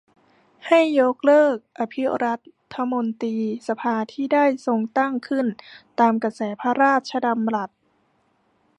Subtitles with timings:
[0.67, 2.33] ให้ยกเลิกอภิรั
[2.75, 3.35] ฐมนตรี
[3.67, 5.47] สภาที่ได้ทรงตั้งขึ้น
[5.99, 7.69] ตามกระแสพระราชดำรัส